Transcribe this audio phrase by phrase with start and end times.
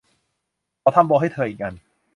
[0.79, 1.73] เขาทำโบว์ให้เธออีกอัน